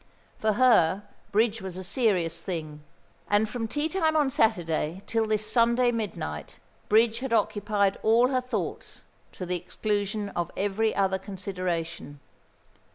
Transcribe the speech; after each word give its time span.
For 0.39 0.53
her 0.53 1.03
bridge 1.31 1.61
was 1.61 1.77
a 1.77 1.83
serious 1.83 2.41
thing; 2.41 2.81
and 3.29 3.47
from 3.47 3.67
tea 3.67 3.87
time 3.87 4.15
on 4.17 4.31
Saturday 4.31 5.03
till 5.05 5.27
this 5.27 5.45
Sunday 5.45 5.91
midnight 5.91 6.57
bridge 6.89 7.19
had 7.19 7.31
occupied 7.33 7.99
all 8.01 8.29
her 8.29 8.41
thoughts, 8.41 9.03
to 9.33 9.45
the 9.45 9.57
exclusion 9.57 10.29
of 10.29 10.49
every 10.57 10.95
other 10.95 11.19
consideration. 11.19 12.19